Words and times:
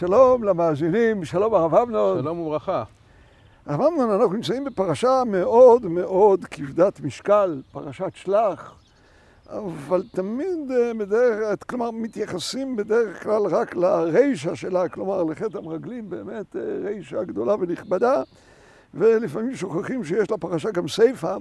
שלום 0.00 0.44
למאזינים, 0.44 1.24
שלום 1.24 1.54
הרב 1.54 1.74
אמנון. 1.74 2.22
שלום 2.22 2.40
וברכה. 2.40 2.84
הרב 3.66 3.80
אמנון, 3.80 4.10
אנחנו 4.10 4.34
נמצאים 4.34 4.64
בפרשה 4.64 5.22
מאוד 5.26 5.86
מאוד 5.86 6.44
כבדת 6.44 7.00
משקל, 7.00 7.62
פרשת 7.72 8.12
שלח, 8.14 8.74
אבל 9.48 10.02
תמיד 10.12 10.70
אה, 10.70 10.94
בדרך, 10.94 11.70
כלומר, 11.70 11.90
מתייחסים 11.90 12.76
בדרך 12.76 13.22
כלל 13.22 13.42
רק 13.46 13.76
לרישה 13.76 14.56
שלה, 14.56 14.88
כלומר, 14.88 15.22
לחטא 15.24 15.58
המרגלים, 15.58 16.10
באמת 16.10 16.56
אה, 16.56 16.60
רישה 16.84 17.24
גדולה 17.24 17.54
ונכבדה, 17.54 18.22
ולפעמים 18.94 19.54
שוכחים 19.54 20.04
שיש 20.04 20.30
לפרשה 20.30 20.70
גם 20.70 20.88
סיפא, 20.88 21.36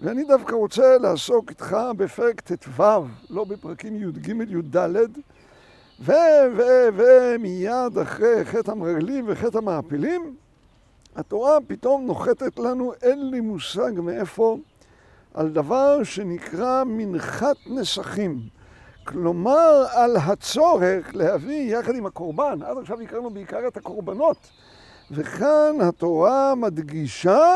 ואני 0.00 0.24
דווקא 0.24 0.54
רוצה 0.54 0.98
לעסוק 0.98 1.50
איתך 1.50 1.76
בפרק 1.96 2.40
ט"ו, 2.40 2.82
לא 3.30 3.44
בפרקים 3.44 3.96
י"ג 3.96 4.28
י"ד, 4.28 4.76
ומיד 6.04 7.98
אחרי 8.02 8.44
חטא 8.44 8.70
המרגלים 8.70 9.24
וחטא 9.28 9.58
המעפילים, 9.58 10.34
התורה 11.16 11.58
פתאום 11.66 12.06
נוחתת 12.06 12.58
לנו, 12.58 12.92
אין 13.02 13.30
לי 13.30 13.40
מושג 13.40 14.00
מאיפה, 14.00 14.58
על 15.34 15.48
דבר 15.48 16.02
שנקרא 16.02 16.84
מנחת 16.86 17.56
נסכים. 17.66 18.40
כלומר, 19.04 19.84
על 19.92 20.16
הצורך 20.16 21.14
להביא 21.14 21.76
יחד 21.76 21.94
עם 21.94 22.06
הקורבן, 22.06 22.58
עד 22.62 22.78
עכשיו 22.78 23.00
הכרנו 23.00 23.30
בעיקר 23.30 23.68
את 23.68 23.76
הקורבנות, 23.76 24.50
וכאן 25.10 25.80
התורה 25.80 26.54
מדגישה 26.54 27.54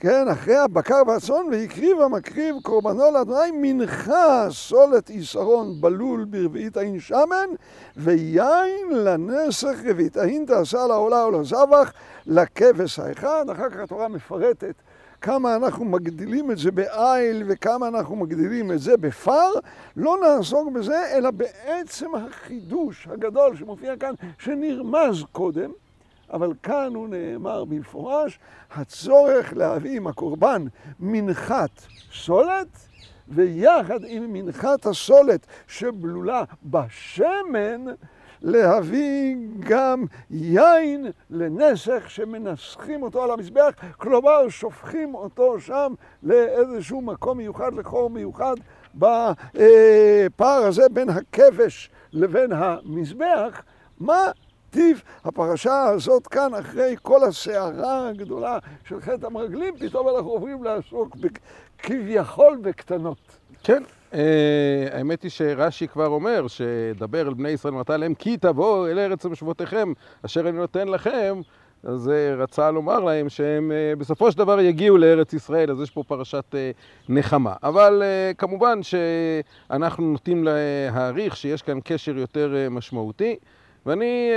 כן, 0.00 0.28
אחרי 0.28 0.56
הבקר 0.56 1.02
והצאן, 1.06 1.46
והקריב 1.52 2.00
המקריב 2.00 2.56
קורבנו 2.62 3.10
לאדוני 3.10 3.50
מנחה 3.52 4.46
סולת 4.50 5.10
יסרון 5.10 5.80
בלול 5.80 6.24
ברביעית 6.24 6.76
ההין 6.76 7.00
שמן, 7.00 7.48
ויין 7.96 8.90
לנסך 8.92 9.76
רביעית 9.84 10.16
ההין 10.16 10.44
תעשה 10.46 10.86
לעולה 10.86 11.26
ולזבח 11.26 11.92
לכבש 12.26 12.98
האחד. 12.98 13.50
אחר 13.50 13.70
כך 13.70 13.76
התורה 13.76 14.08
מפרטת 14.08 14.74
כמה 15.20 15.56
אנחנו 15.56 15.84
מגדילים 15.84 16.50
את 16.50 16.58
זה 16.58 16.70
בעיל 16.70 17.42
וכמה 17.48 17.88
אנחנו 17.88 18.16
מגדילים 18.16 18.72
את 18.72 18.78
זה 18.78 18.96
בפר. 18.96 19.50
לא 19.96 20.16
נעסוק 20.22 20.72
בזה, 20.72 21.16
אלא 21.16 21.30
בעצם 21.30 22.14
החידוש 22.14 23.08
הגדול 23.10 23.56
שמופיע 23.56 23.96
כאן, 23.96 24.14
שנרמז 24.38 25.22
קודם. 25.32 25.70
אבל 26.32 26.52
כאן 26.62 26.94
הוא 26.94 27.08
נאמר 27.08 27.64
במפורש, 27.64 28.38
הצורך 28.74 29.52
להביא 29.56 29.96
עם 29.96 30.06
הקורבן 30.06 30.64
מנחת 31.00 31.82
סולת, 32.12 32.88
ויחד 33.28 34.00
עם 34.06 34.32
מנחת 34.32 34.86
הסולת 34.86 35.46
שבלולה 35.66 36.44
בשמן, 36.64 37.84
להביא 38.42 39.36
גם 39.60 40.04
יין 40.30 41.06
לנסך 41.30 42.10
שמנסחים 42.10 43.02
אותו 43.02 43.22
על 43.22 43.30
המזבח, 43.30 43.70
כלומר 43.96 44.48
שופכים 44.48 45.14
אותו 45.14 45.60
שם 45.60 45.94
לאיזשהו 46.22 47.00
מקום 47.00 47.38
מיוחד, 47.38 47.74
לחור 47.74 48.10
מיוחד, 48.10 48.54
בפער 48.94 50.62
הזה 50.66 50.88
בין 50.88 51.08
הכבש 51.08 51.90
לבין 52.12 52.52
המזבח. 52.52 53.62
מה 54.00 54.30
טיב 54.76 55.02
הפרשה 55.24 55.82
הזאת 55.82 56.26
כאן, 56.26 56.54
אחרי 56.54 56.94
כל 57.02 57.24
הסערה 57.24 58.08
הגדולה 58.08 58.58
של 58.88 59.00
חטא 59.00 59.26
המרגלים, 59.26 59.74
פתאום 59.78 60.08
אנחנו 60.08 60.30
עוברים 60.30 60.64
לעסוק 60.64 61.16
כביכול 61.78 62.58
בקטנות. 62.62 63.18
כן, 63.62 63.82
האמת 64.92 65.22
היא 65.22 65.30
שרש"י 65.30 65.88
כבר 65.88 66.06
אומר, 66.06 66.46
שדבר 66.48 67.28
אל 67.28 67.34
בני 67.34 67.48
ישראל 67.48 67.74
ונתן 67.74 68.00
להם, 68.00 68.14
כי 68.14 68.36
תבואו 68.36 68.86
אל 68.86 68.98
ארץ 68.98 69.26
משבותיכם, 69.26 69.92
אשר 70.24 70.40
אני 70.40 70.58
נותן 70.58 70.88
לכם, 70.88 71.40
אז 71.84 72.10
רצה 72.38 72.70
לומר 72.70 73.00
להם 73.00 73.28
שהם 73.28 73.72
בסופו 73.98 74.32
של 74.32 74.38
דבר 74.38 74.60
יגיעו 74.60 74.98
לארץ 74.98 75.32
ישראל, 75.32 75.70
אז 75.70 75.80
יש 75.80 75.90
פה 75.90 76.02
פרשת 76.02 76.54
נחמה. 77.08 77.54
אבל 77.62 78.02
כמובן 78.38 78.80
שאנחנו 78.82 80.12
נוטים 80.12 80.44
להעריך 80.44 81.36
שיש 81.36 81.62
כאן 81.62 81.78
קשר 81.84 82.16
יותר 82.16 82.54
משמעותי. 82.70 83.36
ואני 83.86 84.30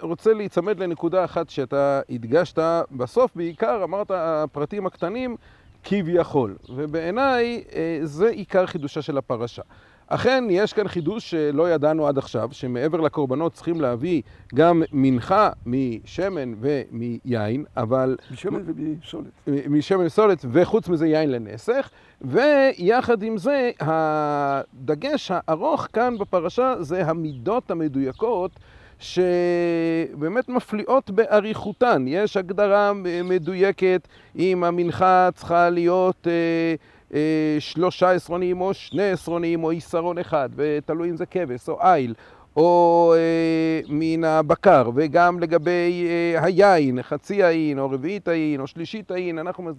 רוצה 0.00 0.34
להיצמד 0.34 0.80
לנקודה 0.80 1.24
אחת 1.24 1.50
שאתה 1.50 2.00
הדגשת 2.10 2.58
בסוף, 2.90 3.30
בעיקר 3.36 3.84
אמרת 3.84 4.10
הפרטים 4.14 4.86
הקטנים 4.86 5.36
כביכול, 5.84 6.56
ובעיניי 6.68 7.64
זה 8.02 8.28
עיקר 8.28 8.66
חידושה 8.66 9.02
של 9.02 9.18
הפרשה. 9.18 9.62
אכן, 10.06 10.44
יש 10.50 10.72
כאן 10.72 10.88
חידוש 10.88 11.30
שלא 11.30 11.70
ידענו 11.70 12.06
עד 12.06 12.18
עכשיו, 12.18 12.48
שמעבר 12.52 13.00
לקורבנות 13.00 13.52
צריכים 13.52 13.80
להביא 13.80 14.22
גם 14.54 14.82
מנחה 14.92 15.50
משמן 15.66 16.54
ומיין, 16.60 17.64
אבל... 17.76 18.16
משמן 18.30 18.62
ומסולת. 18.66 19.48
משמן 19.68 20.06
וסולת, 20.06 20.44
וחוץ 20.52 20.88
מזה 20.88 21.06
יין 21.06 21.30
לנסך, 21.30 21.90
ויחד 22.20 23.22
עם 23.22 23.38
זה, 23.38 23.70
הדגש 23.80 25.30
הארוך 25.34 25.88
כאן 25.92 26.18
בפרשה 26.18 26.74
זה 26.80 27.06
המידות 27.06 27.70
המדויקות 27.70 28.50
שבאמת 28.98 30.48
מפליאות 30.48 31.10
באריכותן. 31.10 32.04
יש 32.08 32.36
הגדרה 32.36 32.92
מדויקת 33.24 34.08
אם 34.36 34.64
המנחה 34.64 35.28
צריכה 35.34 35.70
להיות 35.70 36.26
אה, 36.26 36.74
אה, 37.14 37.56
שלושה 37.58 38.10
עשרונים 38.10 38.60
או 38.60 38.74
שני 38.74 39.10
עשרונים 39.10 39.64
או 39.64 39.70
עשרון 39.70 40.18
אחד, 40.18 40.48
ותלוי 40.56 41.10
אם 41.10 41.16
זה 41.16 41.26
כבש 41.26 41.68
או 41.68 41.78
איל. 41.82 42.14
או 42.56 43.14
אה, 43.16 43.80
מן 43.88 44.24
הבקר, 44.24 44.90
וגם 44.94 45.40
לגבי 45.40 46.06
אה, 46.08 46.44
היין, 46.44 47.02
חצי 47.02 47.42
היין, 47.44 47.78
או 47.78 47.90
רביעית 47.90 48.28
היין, 48.28 48.60
או 48.60 48.66
שלישית 48.66 49.10
היין, 49.10 49.38
אנחנו... 49.38 49.70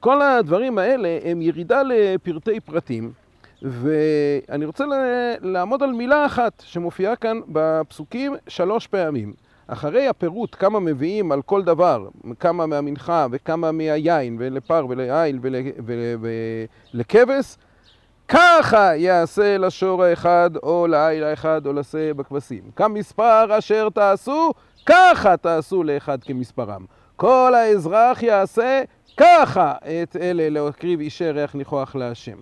כל 0.00 0.22
הדברים 0.22 0.78
האלה 0.78 1.18
הם 1.24 1.42
ירידה 1.42 1.82
לפרטי 1.82 2.60
פרטים. 2.60 3.12
ואני 3.62 4.64
רוצה 4.64 4.84
לעמוד 5.40 5.82
על 5.82 5.92
מילה 5.92 6.26
אחת 6.26 6.62
שמופיעה 6.66 7.16
כאן 7.16 7.40
בפסוקים 7.48 8.34
שלוש 8.48 8.86
פעמים. 8.86 9.32
אחרי 9.66 10.08
הפירוט 10.08 10.56
כמה 10.58 10.80
מביאים 10.80 11.32
על 11.32 11.42
כל 11.42 11.62
דבר, 11.62 12.08
כמה 12.40 12.66
מהמנחה 12.66 13.26
וכמה 13.30 13.72
מהיין 13.72 14.36
ולפר 14.38 14.86
ולעיל 14.88 15.38
ולכבש, 16.94 17.56
ככה 18.28 18.96
יעשה 18.96 19.58
לשור 19.58 20.04
האחד 20.04 20.50
או 20.62 20.86
לעיל 20.86 21.24
האחד 21.24 21.66
או 21.66 21.72
לשה 21.72 22.14
בכבשים. 22.14 22.62
כמספר 22.76 23.58
אשר 23.58 23.88
תעשו, 23.94 24.52
ככה 24.86 25.36
תעשו 25.36 25.82
לאחד 25.82 26.24
כמספרם. 26.24 26.84
כל 27.16 27.52
האזרח 27.56 28.22
יעשה 28.22 28.82
ככה 29.16 29.74
את 30.02 30.16
אלה 30.20 30.48
להקריב 30.50 31.00
אישי 31.00 31.30
ריח 31.30 31.54
ניחוח 31.54 31.94
להשם. 31.96 32.36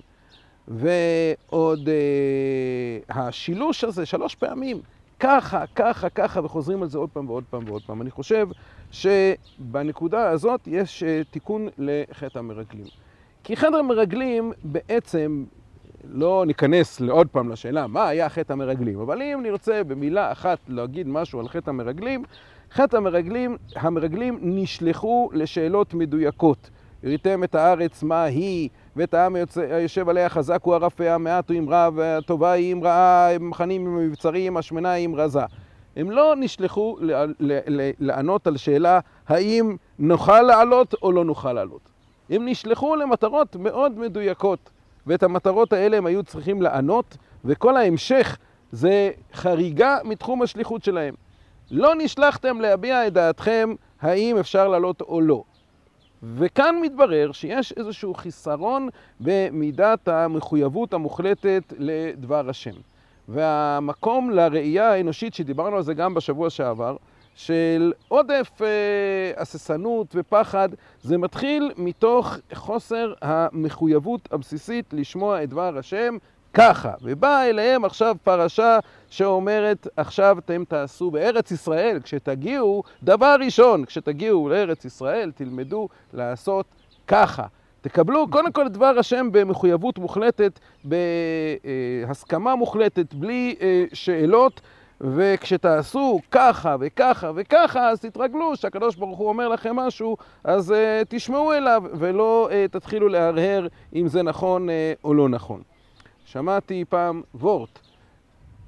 ועוד 0.69 1.89
אה, 1.89 2.99
השילוש 3.09 3.85
הזה 3.85 4.07
שלוש 4.07 4.35
פעמים, 4.35 4.81
ככה, 5.21 5.65
ככה, 5.75 6.09
ככה, 6.09 6.45
וחוזרים 6.45 6.83
על 6.83 6.89
זה 6.89 6.99
עוד 6.99 7.11
פעם 7.13 7.31
ועוד 7.31 7.45
פעם 7.51 7.63
ועוד 7.67 7.83
פעם. 7.87 8.03
אני 8.03 8.11
חושב 8.11 8.49
שבנקודה 8.91 10.29
הזאת 10.31 10.61
יש 10.67 11.03
אה, 11.03 11.23
תיקון 11.31 11.69
לחטא 11.79 12.39
המרגלים. 12.39 12.87
כי 13.45 13.57
חטא 13.57 13.77
המרגלים 13.77 14.53
בעצם, 14.65 15.45
לא 16.05 16.45
ניכנס 16.47 17.01
לעוד 17.01 17.27
פעם 17.29 17.53
לשאלה 17.53 17.87
מה 17.87 18.09
היה 18.09 18.29
חטא 18.29 18.53
המרגלים, 18.53 19.01
אבל 19.01 19.23
אם 19.23 19.41
נרצה 19.43 19.85
במילה 19.85 20.33
אחת 20.33 20.59
להגיד 20.69 21.09
משהו 21.09 21.41
על 21.41 21.49
חטא 21.49 21.71
המרגלים, 21.71 22.25
חטא 22.73 22.97
המרגלים, 22.97 23.57
המרגלים 23.77 24.39
נשלחו 24.43 25.31
לשאלות 25.33 25.95
מדויקות. 25.95 26.71
הראיתם 27.03 27.45
את 27.45 27.55
הארץ 27.55 28.03
מה 28.03 28.23
היא, 28.23 28.69
ואת 28.97 29.15
העם 29.15 29.37
היושב 29.57 30.09
עליה 30.09 30.29
חזק 30.29 30.63
הוא 30.63 30.75
הרפה, 30.75 31.11
המעט 31.11 31.51
הוא 31.51 31.59
אם 31.59 31.71
רע, 31.71 31.89
והטובה 31.95 32.53
היא 32.53 32.73
אם 32.73 32.81
רעה, 32.85 33.39
מחנים 33.41 33.87
עם 33.87 33.97
מבצרים, 33.97 34.57
השמנה 34.57 34.91
היא 34.91 35.07
אם 35.07 35.15
רזה. 35.17 35.41
הם 35.97 36.11
לא 36.11 36.35
נשלחו 36.37 36.97
לענות 38.01 38.47
על 38.47 38.57
שאלה 38.57 39.01
האם 39.29 39.77
נוכל 39.99 40.43
לעלות 40.43 40.95
או 41.03 41.13
לא 41.13 41.25
נוכל 41.25 41.53
לעלות. 41.53 41.81
הם 42.31 42.49
נשלחו 42.49 42.97
למטרות 42.97 43.57
מאוד 43.57 43.99
מדויקות, 43.99 44.71
ואת 45.07 45.23
המטרות 45.23 45.73
האלה 45.73 45.97
הם 45.97 46.07
היו 46.07 46.23
צריכים 46.23 46.63
לענות, 46.63 47.17
וכל 47.45 47.77
ההמשך 47.77 48.37
זה 48.73 49.11
חריגה 49.35 49.99
מתחום 50.05 50.43
השליחות 50.43 50.85
שלהם. 50.85 51.15
לא 51.71 51.95
נשלחתם 51.99 52.61
להביע 52.61 53.07
את 53.07 53.13
דעתכם 53.13 53.75
האם 54.01 54.39
אפשר 54.39 54.69
לעלות 54.69 55.01
או 55.01 55.21
לא. 55.21 55.43
וכאן 56.23 56.75
מתברר 56.83 57.33
שיש 57.33 57.73
איזשהו 57.73 58.15
חיסרון 58.15 58.89
במידת 59.21 60.09
המחויבות 60.09 60.95
המוחלטת 60.95 61.73
לדבר 61.79 62.49
השם. 62.49 62.75
והמקום 63.29 64.31
לראייה 64.31 64.93
האנושית, 64.93 65.35
שדיברנו 65.35 65.77
על 65.77 65.83
זה 65.83 65.95
גם 65.95 66.15
בשבוע 66.15 66.51
שעבר, 66.51 66.97
של 67.35 67.93
עודף 68.09 68.51
אה, 68.63 68.67
הססנות 69.43 70.07
ופחד, 70.15 70.69
זה 71.03 71.19
מתחיל 71.19 71.73
מתוך 71.77 72.37
חוסר 72.55 73.13
המחויבות 73.23 74.29
הבסיסית 74.33 74.93
לשמוע 74.93 75.43
את 75.43 75.49
דבר 75.49 75.79
השם 75.79 76.17
ככה. 76.57 76.93
ובאה 77.03 77.49
אליהם 77.49 77.85
עכשיו 77.85 78.17
פרשה 78.25 78.79
שאומרת, 79.11 79.89
עכשיו 79.97 80.39
אתם 80.39 80.65
תעשו 80.69 81.11
בארץ 81.11 81.51
ישראל, 81.51 82.01
כשתגיעו, 82.03 82.83
דבר 83.03 83.37
ראשון, 83.41 83.85
כשתגיעו 83.85 84.49
לארץ 84.49 84.85
ישראל, 84.85 85.33
תלמדו 85.35 85.89
לעשות 86.13 86.67
ככה. 87.07 87.45
תקבלו 87.81 88.31
קודם 88.31 88.53
כל 88.53 88.69
דבר 88.69 88.95
השם 88.99 89.29
במחויבות 89.33 89.99
מוחלטת, 89.99 90.61
בהסכמה 90.85 92.55
מוחלטת, 92.55 93.15
בלי 93.15 93.55
אה, 93.61 93.85
שאלות, 93.93 94.61
וכשתעשו 95.01 96.21
ככה 96.31 96.77
וככה 96.81 97.31
וככה, 97.35 97.89
אז 97.89 98.01
תתרגלו 98.01 98.57
שהקדוש 98.57 98.97
ברוך 98.97 99.19
הוא 99.19 99.29
אומר 99.29 99.49
לכם 99.49 99.77
משהו, 99.77 100.17
אז 100.45 100.71
uh, 100.71 100.75
תשמעו 101.09 101.53
אליו 101.53 101.83
ולא 101.95 102.49
uh, 102.51 102.73
תתחילו 102.73 103.09
להרהר 103.09 103.67
אם 103.95 104.09
זה 104.09 104.23
נכון 104.23 104.69
uh, 104.69 104.73
או 105.05 105.15
לא 105.15 105.29
נכון. 105.29 105.63
שמעתי 106.37 106.85
פעם 106.89 107.23
וורט, 107.35 107.79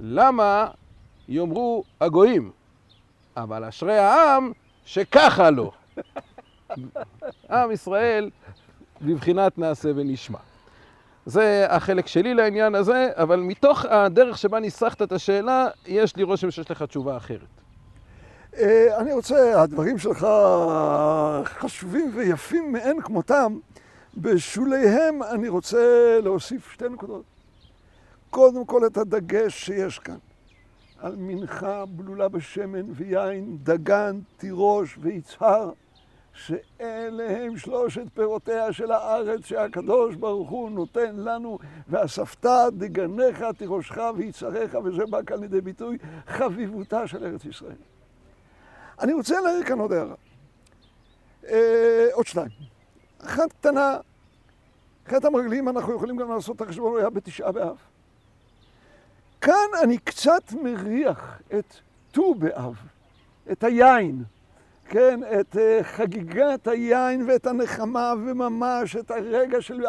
למה 0.01 0.67
יאמרו 1.29 1.85
הגויים, 2.01 2.51
אבל 3.37 3.65
אשרי 3.65 3.99
העם 3.99 4.53
שככה 4.85 5.51
לא. 5.51 5.73
עם 7.51 7.71
ישראל 7.71 8.31
בבחינת 9.03 9.59
נעשה 9.59 9.89
ונשמע. 9.97 10.39
זה 11.27 11.67
החלק 11.71 12.07
שלי 12.07 12.35
לעניין 12.35 12.75
הזה, 12.75 13.11
אבל 13.15 13.41
מתוך 13.41 13.85
הדרך 13.85 14.39
שבה 14.39 14.61
ניסחת 14.61 15.03
את 15.03 15.13
השאלה, 15.13 15.69
יש 15.87 16.17
לי 16.17 16.23
רושם 16.23 16.51
שיש 16.51 16.71
לך 16.71 16.83
תשובה 16.83 17.17
אחרת. 17.17 17.41
אה, 18.57 18.99
אני 18.99 19.13
רוצה, 19.13 19.63
הדברים 19.63 19.99
שלך 19.99 20.27
חשובים 21.45 22.11
ויפים 22.15 22.73
מאין 22.73 23.01
כמותם. 23.03 23.59
בשוליהם 24.17 25.23
אני 25.23 25.49
רוצה 25.49 26.19
להוסיף 26.23 26.73
שתי 26.73 26.89
נקודות. 26.89 27.38
קודם 28.31 28.65
כל 28.65 28.87
את 28.87 28.97
הדגש 28.97 29.65
שיש 29.65 29.99
כאן 29.99 30.19
על 30.99 31.17
מנחה 31.17 31.85
בלולה 31.87 32.29
בשמן 32.29 32.91
ויין, 32.91 33.59
דגן, 33.63 34.21
תירוש 34.37 34.99
ויצהר. 35.01 35.71
שאלה 36.33 37.37
הם 37.37 37.57
שלושת 37.57 38.03
פירותיה 38.15 38.73
של 38.73 38.91
הארץ 38.91 39.45
שהקדוש 39.45 40.15
ברוך 40.15 40.51
הוא 40.51 40.71
נותן 40.71 41.17
לנו, 41.17 41.59
ואספת 41.89 42.47
דגניך, 42.73 43.45
תירושך 43.59 43.99
ויצריך, 44.17 44.79
וזה 44.85 45.07
בא 45.11 45.23
כאן 45.23 45.41
לידי 45.41 45.61
ביטוי, 45.61 45.99
חביבותה 46.27 47.07
של 47.07 47.25
ארץ 47.25 47.45
ישראל. 47.45 47.77
אני 49.01 49.13
רוצה 49.13 49.41
להעיר 49.41 49.65
כאן 49.65 49.79
עוד 49.79 49.93
הערה. 49.93 50.15
אה, 51.49 52.07
עוד 52.13 52.27
שתיים. 52.27 52.51
אחת 53.19 53.53
קטנה, 53.53 53.99
חטא 55.09 55.27
המרגלים 55.27 55.69
אנחנו 55.69 55.95
יכולים 55.95 56.17
גם 56.17 56.31
לעשות 56.31 56.57
את 56.57 56.61
החשבון, 56.61 56.99
היה 56.99 57.11
בתשעה 57.11 57.53
באב. 57.53 57.77
כאן 59.41 59.69
אני 59.83 59.99
קצת 59.99 60.53
מריח 60.63 61.41
את 61.59 61.75
ט"ו 62.13 62.35
באב, 62.35 62.75
את 63.53 63.65
היין. 63.65 64.25
כן, 64.89 65.21
את 65.41 65.57
אה, 65.57 65.79
חגיגת 65.83 66.69
היין 66.69 67.25
ואת 67.29 67.47
הנחמה 67.47 68.15
וממש 68.19 68.97
את 68.97 69.11
הרגע 69.11 69.61
של... 69.61 69.85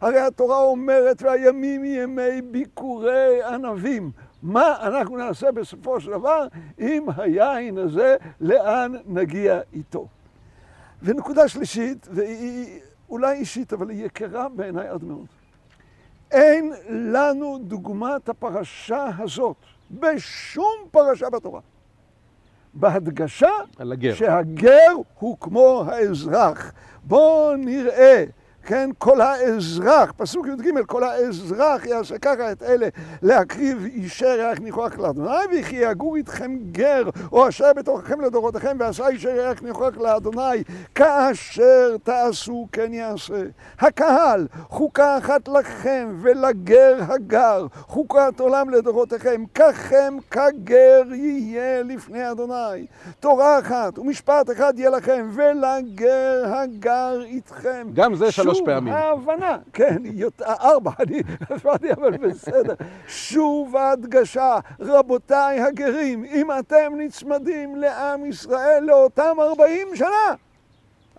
הרי 0.00 0.20
התורה 0.20 0.58
אומרת, 0.58 1.22
והימים 1.22 1.84
ימי 1.84 2.42
ביקורי 2.50 3.42
ענבים. 3.44 4.10
מה 4.42 4.76
אנחנו 4.80 5.16
נעשה 5.16 5.52
בסופו 5.52 6.00
של 6.00 6.10
דבר 6.10 6.46
עם 6.78 7.06
היין 7.16 7.78
הזה, 7.78 8.16
לאן 8.40 8.92
נגיע 9.06 9.60
איתו. 9.72 10.06
ונקודה 11.02 11.48
שלישית, 11.48 12.08
והיא 12.10 12.80
אולי 13.08 13.36
אישית, 13.36 13.72
אבל 13.72 13.90
היא 13.90 14.04
יקרה 14.04 14.48
בעיניי 14.48 14.88
עד 14.88 15.04
מאוד. 15.04 15.37
אין 16.30 16.72
לנו 16.88 17.58
דוגמת 17.62 18.28
הפרשה 18.28 19.06
הזאת 19.18 19.56
בשום 19.90 20.74
פרשה 20.90 21.30
בתורה. 21.30 21.60
בהדגשה 22.74 23.50
שהגר 24.14 24.92
הוא 25.18 25.36
כמו 25.40 25.84
האזרח. 25.86 26.72
בואו 27.04 27.56
נראה 27.56 28.24
כן, 28.68 28.90
כל 28.98 29.20
האזרח, 29.20 30.12
פסוק 30.16 30.46
י"ג, 30.46 30.84
כל 30.86 31.04
האזרח 31.04 31.86
יעשה 31.86 32.18
ככה 32.18 32.52
את 32.52 32.62
אלה, 32.62 32.88
להקריב 33.22 33.84
אישי 33.84 34.24
ריח 34.24 34.58
ניחוח 34.58 34.98
לאדוני, 34.98 35.60
וכי 35.60 35.76
יגור 35.76 36.16
איתכם 36.16 36.56
גר, 36.72 37.02
או 37.32 37.48
אשר 37.48 37.72
בתוככם 37.72 38.20
לדורותיכם, 38.20 38.76
ועשה 38.80 39.08
אישי 39.08 39.28
ריח 39.28 39.62
ניחוח 39.62 39.96
לאדוני, 39.96 40.64
כאשר 40.94 41.96
תעשו 42.02 42.68
כן 42.72 42.94
יעשה. 42.94 43.42
הקהל, 43.78 44.46
חוקה 44.68 45.18
אחת 45.18 45.48
לכם, 45.48 46.18
ולגר 46.20 46.96
הגר, 47.08 47.66
חוקת 47.80 48.40
עולם 48.40 48.70
לדורותיכם, 48.70 49.44
ככם 49.54 50.16
כגר 50.30 51.02
יהיה 51.14 51.82
לפני 51.82 52.30
אדוני. 52.30 52.86
תורה 53.20 53.58
אחת 53.58 53.98
ומשפט 53.98 54.50
אחד 54.50 54.78
יהיה 54.78 54.90
לכם, 54.90 55.30
ולגר 55.32 56.44
הגר 56.46 57.22
איתכם. 57.24 57.88
גם 57.94 58.14
זה 58.14 58.32
שלוש 58.32 58.57
שלוש 58.58 58.68
פעמים. 58.68 58.94
שוב 58.94 59.30
ההבנה, 59.30 59.58
כן, 59.72 59.96
ארבע, 60.42 60.90
אני 61.00 61.22
אמרתי, 61.64 61.92
אבל 61.92 62.16
בסדר. 62.16 62.74
שוב 63.08 63.76
ההדגשה, 63.76 64.58
רבותיי 64.80 65.60
הגרים, 65.60 66.24
אם 66.24 66.48
אתם 66.58 66.92
נצמדים 66.96 67.76
לעם 67.76 68.26
ישראל 68.26 68.84
לאותם 68.84 69.36
ארבעים 69.40 69.96
שנה, 69.96 70.34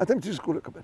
אתם 0.01 0.19
תזכו 0.19 0.53
לקבל. 0.53 0.81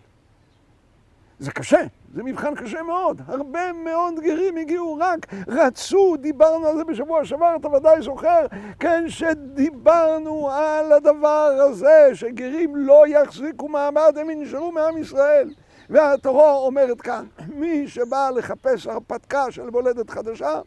זה 1.39 1.51
קשה, 1.51 1.81
זה 2.13 2.23
מבחן 2.23 2.55
קשה 2.55 2.83
מאוד. 2.83 3.21
הרבה 3.27 3.73
מאוד 3.73 4.19
גרים 4.19 4.57
הגיעו 4.57 4.97
רק, 4.99 5.33
רצו, 5.47 6.15
דיברנו 6.17 6.67
על 6.67 6.77
זה 6.77 6.83
בשבוע 6.83 7.25
שעבר, 7.25 7.55
אתה 7.59 7.67
ודאי 7.67 8.01
זוכר, 8.01 8.45
כן, 8.79 9.03
שדיברנו 9.07 10.51
על 10.51 10.91
הדבר 10.91 11.51
הזה, 11.69 12.09
שגרים 12.13 12.75
לא 12.75 13.07
יחזיקו 13.07 13.67
מעמד, 13.67 14.17
הם 14.21 14.29
ינשארו 14.29 14.71
מעם 14.71 14.97
ישראל. 14.97 15.49
והתורה 15.89 16.53
אומרת 16.53 17.01
כאן, 17.01 17.25
מי 17.47 17.87
שבא 17.87 18.29
לחפש 18.35 18.87
הרפתקה 18.87 19.51
של 19.51 19.69
מולדת 19.69 20.09
חדשה, 20.09 20.61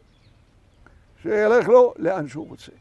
שילך 1.21 1.67
לו 1.67 1.93
לאן 1.97 2.27
שהוא 2.27 2.47
רוצה. 2.47 2.71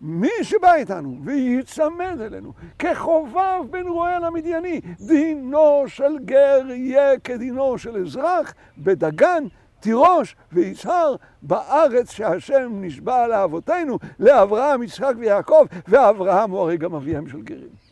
מי 0.00 0.28
שבא 0.42 0.74
איתנו 0.74 1.18
וייצמד 1.24 2.20
אלינו 2.20 2.52
כחובב 2.78 3.62
בן 3.70 3.86
רועל 3.86 4.24
המדייני, 4.24 4.80
דינו 5.06 5.84
של 5.86 6.18
גר 6.24 6.62
יהיה 6.68 7.18
כדינו 7.18 7.78
של 7.78 7.96
אזרח 7.96 8.54
בדגן, 8.78 9.44
תירוש 9.80 10.36
ויצהר 10.52 11.16
בארץ 11.42 12.10
שהשם 12.10 12.72
נשבע 12.72 13.26
לאבותינו, 13.26 13.98
לאברהם, 14.18 14.82
יצחק 14.82 15.14
ויעקב, 15.18 15.66
ואברהם 15.88 16.50
הוא 16.50 16.60
הרי 16.60 16.76
גם 16.76 16.94
אביהם 16.94 17.28
של 17.28 17.42
גרים. 17.42 17.85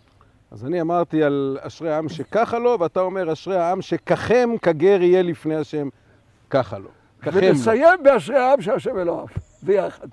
אז 0.55 0.65
אני 0.65 0.81
אמרתי 0.81 1.23
על 1.23 1.59
אשרי 1.61 1.91
העם 1.93 2.09
שככה 2.09 2.59
לו, 2.59 2.77
ואתה 2.81 3.01
אומר 3.01 3.33
אשרי 3.33 3.57
העם 3.57 3.83
שככם 3.83 4.51
כגר 4.63 5.03
יהיה 5.03 5.23
לפני 5.23 5.55
השם 5.55 5.89
ככה 6.51 6.79
לו. 6.79 6.89
ונסיים 7.23 8.03
באשרי 8.03 8.39
העם 8.39 8.63
שהשם 8.63 8.99
אלוהיו, 8.99 9.27
ביחד. 9.63 10.09